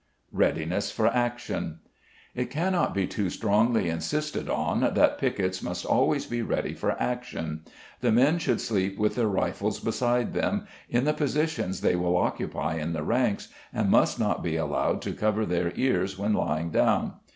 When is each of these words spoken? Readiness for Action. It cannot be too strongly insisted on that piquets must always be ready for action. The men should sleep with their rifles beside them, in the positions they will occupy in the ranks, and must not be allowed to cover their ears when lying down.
Readiness 0.31 0.89
for 0.89 1.05
Action. 1.05 1.77
It 2.33 2.49
cannot 2.49 2.95
be 2.95 3.05
too 3.05 3.29
strongly 3.29 3.87
insisted 3.87 4.49
on 4.49 4.79
that 4.79 5.19
piquets 5.19 5.61
must 5.61 5.85
always 5.85 6.25
be 6.25 6.41
ready 6.41 6.73
for 6.73 6.99
action. 6.99 7.61
The 7.99 8.11
men 8.11 8.39
should 8.39 8.59
sleep 8.59 8.97
with 8.97 9.13
their 9.13 9.27
rifles 9.27 9.79
beside 9.79 10.33
them, 10.33 10.65
in 10.89 11.03
the 11.05 11.13
positions 11.13 11.81
they 11.81 11.95
will 11.95 12.17
occupy 12.17 12.77
in 12.77 12.93
the 12.93 13.03
ranks, 13.03 13.49
and 13.71 13.91
must 13.91 14.19
not 14.19 14.41
be 14.41 14.55
allowed 14.55 15.03
to 15.03 15.13
cover 15.13 15.45
their 15.45 15.71
ears 15.75 16.17
when 16.17 16.33
lying 16.33 16.71
down. 16.71 17.17